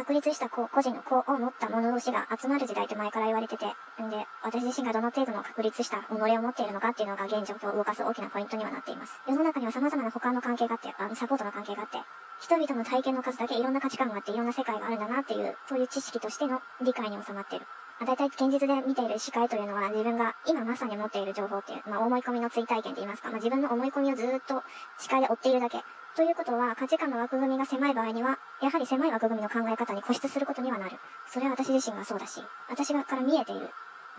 [0.00, 9.20] 確立したこう個人の子を持った者同士が集まる時代って前から言われてて、んで、私自身がどの程度の確立した己を持っているのかっていうのが現状況を動かす大きなポイントにはなっています。
[9.28, 11.98] 世の中には様々な他の関係があって、あのサポートの関係があって、
[12.40, 17.66] 人々の体験の数だけいろんな価値観があっていろんな世界があるんだなっていう、そういう知識としての理解に収まっている。
[18.06, 24.62] 大体現実で見ている視界というのは自分が今まさに持っている情報っていう、まあ思い込みの追体験と言いますか、まあ自分の思い込みをずっと
[24.98, 25.80] 視界で追っているだけ。
[26.16, 30.96] ということは価値観の枠組みが狭い場合には、やはり狭い枠組みの考え方に固執することにはなる。
[31.28, 33.68] それは私自身がそうだし、私がから見えている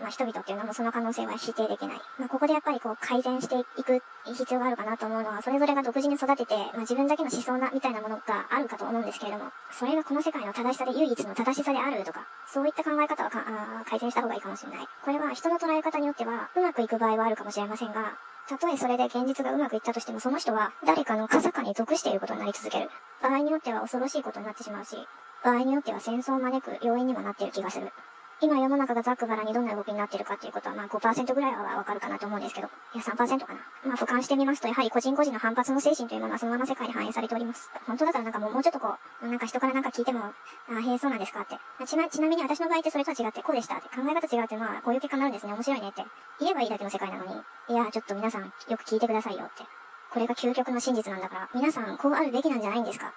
[0.02, 2.00] まあ、人々っていうのもその可能性は否定できない。
[2.18, 14.86] まあ、ここでやっぱりこう改善していく必要があるかなと思うのは、それぞれが独自に育てて、まあ、自分だけの思想なみたいなものがあるかと思うんですけれども、それがこの世界の正しさで唯一の正しさであるとか、そういった考え方はかあ改善した方がいいかもしれない。
[15.04, 22.90] これは人の捉え方によっては、うまくいく場合はあるかもしれませんが、たとえそれで現実がうまくいったとしても、その人は誰かの傘下に属していることになり続ける。
[23.22, 24.96] 場合によっては恐ろしいことになってしまうし、
[25.44, 27.92] 場合によっては戦争を招く要因にもなっている気がする。
[28.42, 33.60] 今世の中がざっくばらにどんな動きになってるかっていうことは、まあ5%ぐらいはわかるかなと思うんですけど、いや3%かな。
[33.86, 37.70] まあ俯瞰してみますと、やはり個人個人の反発の精神というものはそのまま世界に反映されております。
[37.86, 40.32] 本当だったらなんかもうもうちょっとこう、なんか人からなんか聞いても、あ
[40.80, 41.56] へえ、そうなんですかって。
[41.86, 43.88] ちな、ちなみに私の場合ってそれとは違ってこうでしたって。
[43.90, 45.52] 考え方違うってまあこういう結果になるんですね。
[45.52, 46.04] 面白いねって。
[46.40, 47.32] 言えばいいだけの世界なのに、
[47.68, 49.62] いや、ちょっと皆さんよく聞いてくださいよって。
[50.10, 53.14] これが究極の真実なんだから、皆さんこうあるべきなんじゃないんですか？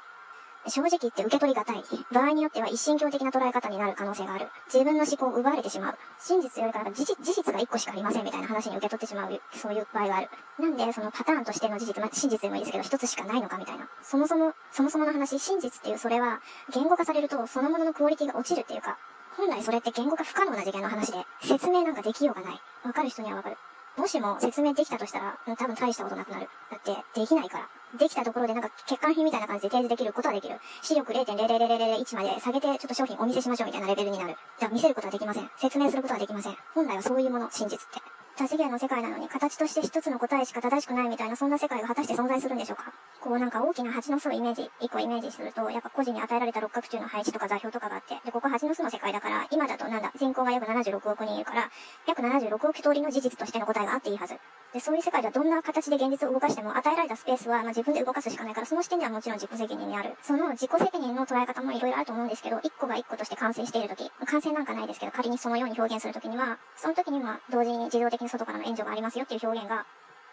[0.67, 1.83] 正直言って受け取りがたい。
[2.11, 4.47] 場合によっては一神教的な捉え方になる可能性がある。
[4.65, 5.97] 自分の思考を奪われてしまう。
[6.19, 10.29] 真実よりかなんか事実が一個しかありませんみたいな話に受け取ってしまう、そういう場合がある。
[10.59, 13.87] なんで、そのパターンとしての事実、まあ、真実でもいいですけど、一つしかないのかみたいな。
[14.01, 16.41] そもそも、そもそもの話、真実っていうそれは、
[16.73, 18.97] 言語化されると、そのもののクオリティが落ちるっていうか、
[19.37, 22.61] 本来それって言語化不可能な次元の話で、説明なんかできようがない。
[22.83, 23.57] わかる人にはわかる。
[23.97, 26.49] もしも説明できたとしたら、多分大したことなくなる。
[26.71, 27.69] だって、できないから。
[27.97, 30.59] できたところでなんか欠陥品みたいな感じで提示できることはできる。
[30.81, 34.35] 視力0.00001まで下げてちょっと商品お見せしましょうみたいなレベルになる。
[34.59, 35.49] じゃあ見せることはできません。
[35.57, 36.55] 説明することはできません。
[36.73, 38.24] 本来はそういうもの、真実って。
[38.37, 42.93] 多次元の世界なのに形として一つの答えしか正しくないみたいなそんな世界が果たして存在するんでしょうか？
[43.21, 51.69] こうなんか大きな蜂の巣をイメージ、一個イメージすると、やっぱ個人に与えられた六角柱の配置とか座標とかがあって、で、ここ蜂の巣の世界だから、今だとなんだ、人口が約76億人いるから、
[52.07, 54.35] 約76億通りの事実としての答えがあっていいはず。
[54.73, 60.17] で、そういう世界ではどんな形で現実を動かしても与えられたスペースは、まあ、自分で動かすしかないから、その視点ではもちろん自己責任にある。
[60.21, 69.85] その自己責任の捉え方もいろいろあると思うんですけど、一個が一個として完成しているとき、完成なんかないですけど、仮にそのように表現するときには、その時には同時に自動的に外からの援助がありますよっていう表現が、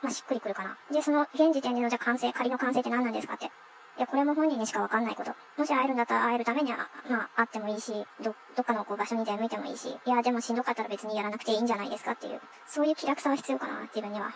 [0.03, 0.77] まあ、しっくりくるかな。
[0.91, 3.47] で、その現時点でのじゃあ完成、仮の完成って何なんですかって。
[3.47, 5.33] いや、これも本人にしかわかんないこと。
[5.57, 7.93] もし会えるんだったら会えるためには、まあ、会ってもいいし、
[8.23, 14.33] ど、どっかのこう場所に出向いてもいいし、いや、でもしんどかったら別にやらなくていいんじゃないですかっていう、そういう気楽さは必要かな、自分には。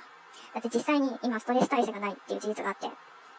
[0.55, 2.91] だって実際に今ストレス耐性がないっていう事実があって、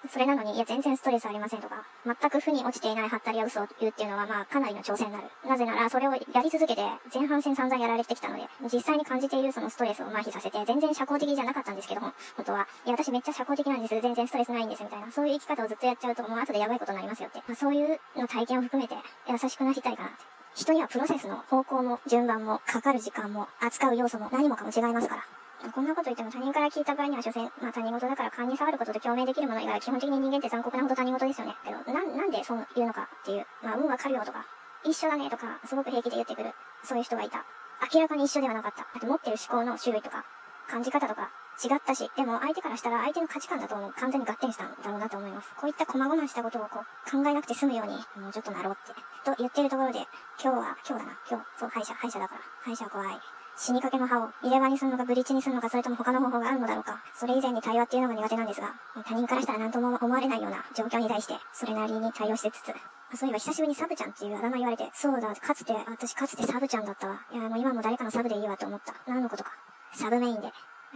[0.10, 5.28] それなのに、いや、全然ストレスありませんとか、全く負に落ちていないハったりや嘘を言うっていうのは、まあ、かなりの挑戦になる。
[5.48, 6.82] なぜなら、それをやり続けて、
[7.14, 17.40] 前半戦散々やられてきたので、実際に感じているそのストレスを麻痺させて、全然社交的じゃなかったんですけども、本当は、いや、私めっちゃ社交的なんです、全然ストレスないんです、みたいな、そういう生き方をずっとやっちゃうと、もう後でやばいことになりますよって。
[17.48, 18.96] まあ、そういうの体験を含めて、
[19.28, 20.38] 優しくなりたいかなって。
[20.58, 25.37] 人にはプロセスの方向も順番もかかる時間も扱う要素も何もかも違いますから。
[25.74, 31.56] こんなこと言っても他人から聞いた場合には所詮、まあ他人事だから勘に触ることと共鳴できるもの以外は基本的に人間って残酷なほど他人事ですよね。
[31.64, 34.46] けど、な、なんでそう言うのかっていう、まあ運わかるよとか、
[34.86, 36.54] 一緒だねとか、すごく平気で言ってくる、
[36.84, 37.46] そういう人がいた。
[37.94, 38.88] 明らかに一緒ではなかった。
[38.94, 40.26] あと持ってる思考の種類とか、
[40.68, 43.94] 感じ方とか、違ったし、でも相手からしたら相手の価値観だと思う。
[43.94, 45.50] 完全に合点したんだろうなと思います。
[45.58, 48.94] こういった細々したことをこう考えなくて済むように、もうちょっとなろうって。
[49.26, 50.06] と言ってるところで、
[50.42, 52.42] 今日は、今日だな、今日、そう、歯医者、歯医者だから。
[52.62, 53.37] 歯医者は怖い。
[53.58, 57.02] 死にかけの歯を入れ歯にするのかブリッジにするのかそれとも他の方法があるのだろうか。
[57.16, 58.74] それ以前に対話っていうのが苦手なんですが、
[59.04, 67.20] 他人からしたら何とも思われないような状況に対して、それなりに対応してつつ、そういえば久しぶりにサブちゃんっていうあだ名言われて、そうだ、かつて、私かつてサブちゃんだったわ。
[67.32, 68.94] いや、もう今も誰かのサブでいいわと思った。
[69.08, 69.52] 何のことか。
[69.94, 70.48] サブメインで。
[70.48, 70.52] は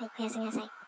[0.05, 0.71] い、おやすみなさい。